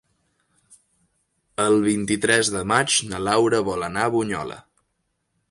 [1.65, 4.59] El vint-i-tres de maig na Laura vol anar a Bunyola.